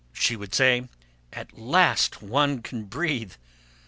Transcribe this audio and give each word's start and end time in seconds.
She 0.13 0.35
would 0.35 0.55
say, 0.55 0.89
"At 1.31 1.59
last 1.59 2.23
one 2.23 2.63
can 2.63 2.85
breathe!" 2.85 3.33